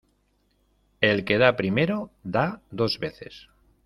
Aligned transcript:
El 1.09 1.21
que 1.25 1.37
da 1.43 1.51
primero 1.61 2.09
da 2.23 2.47
dos 2.81 2.97
veces. 3.05 3.45